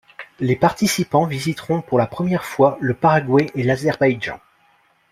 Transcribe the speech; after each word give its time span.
Les 0.39 0.55
participants 0.55 1.25
visiteront 1.27 1.83
pour 1.83 1.99
la 1.99 2.07
première 2.07 2.43
fois 2.43 2.75
le 2.81 2.95
Paraguay 2.95 3.51
et 3.53 3.61
l'Azerbaïdjan. 3.61 4.39